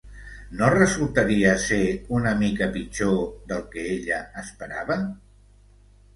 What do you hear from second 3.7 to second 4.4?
que ella